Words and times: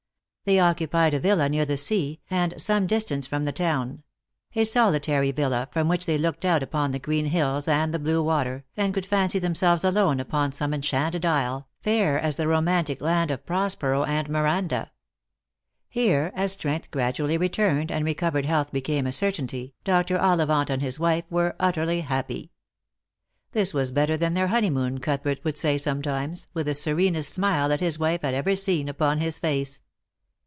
374 0.43 0.57
Lost 0.57 0.77
for 0.79 0.81
Love. 0.81 1.07
They 1.07 1.13
occupied 1.13 1.13
a 1.13 1.21
villa 1.45 1.49
near 1.49 1.65
the 1.65 1.77
sea, 1.77 2.19
and 2.31 2.53
some 2.59 2.87
distance 2.87 3.27
from 3.27 3.45
the 3.45 3.51
town; 3.51 4.01
a 4.55 4.63
solitary 4.63 5.31
villa, 5.31 5.67
from 5.71 5.87
which 5.87 6.07
they 6.07 6.17
looked 6.17 6.43
out 6.45 6.63
upon 6.63 6.91
the 6.91 6.97
green 6.99 7.27
hills 7.27 7.67
and 7.67 7.93
the 7.93 7.99
blue 7.99 8.23
water, 8.23 8.65
and 8.75 8.91
could 8.91 9.05
fancy 9.05 9.37
themselves 9.37 9.83
alone 9.83 10.19
upon 10.19 10.51
some 10.51 10.73
enchanted 10.73 11.27
isle, 11.27 11.67
fair 11.83 12.19
as 12.19 12.37
the 12.37 12.47
romantic 12.47 13.01
land 13.01 13.29
of 13.29 13.45
Prospero 13.45 14.03
and 14.03 14.29
Miranda. 14.31 14.89
Here, 15.87 16.31
as 16.33 16.53
strength 16.53 16.89
gradually 16.89 17.37
returned, 17.37 17.91
and 17.91 18.03
re 18.03 18.15
covered 18.15 18.47
health 18.47 18.71
became 18.73 19.05
a 19.05 19.11
certainty, 19.13 19.75
Dr. 19.83 20.17
Ollivant 20.19 20.71
and 20.71 20.81
his 20.81 20.99
wife 20.99 21.25
were 21.29 21.55
utterly 21.59 22.01
happy. 22.01 22.51
This 23.51 23.75
was 23.75 23.91
better 23.91 24.17
than 24.17 24.33
their 24.33 24.47
honeymoon, 24.47 25.01
Cuthbert 25.01 25.41
would 25.43 25.57
say 25.59 25.77
sometimes, 25.77 26.47
with 26.55 26.65
the 26.65 26.73
serenest 26.73 27.31
smile 27.31 27.69
that 27.69 27.79
his 27.79 27.99
wife 27.99 28.23
had 28.23 28.33
ever 28.33 28.55
seen 28.55 28.89
upon 28.89 29.19
his 29.19 29.37
face. 29.37 29.81